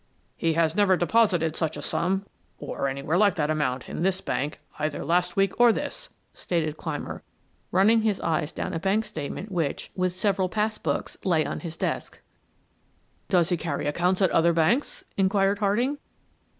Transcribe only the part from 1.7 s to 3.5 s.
a sum, or anywhere like